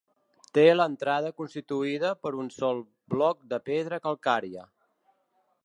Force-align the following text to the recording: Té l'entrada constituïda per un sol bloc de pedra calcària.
Té 0.57 0.61
l'entrada 0.77 1.31
constituïda 1.41 2.13
per 2.23 2.31
un 2.45 2.49
sol 2.55 2.81
bloc 3.15 3.45
de 3.53 3.61
pedra 3.69 4.01
calcària. 4.07 4.67